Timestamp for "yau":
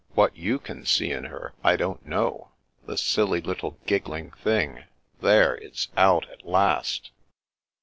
0.35-0.57